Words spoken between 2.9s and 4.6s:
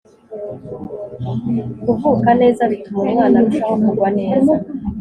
umwana arushaho kugwa neza